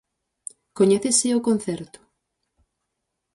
¿Coñécese 0.77 1.27
o 1.37 1.43
concerto? 1.47 1.99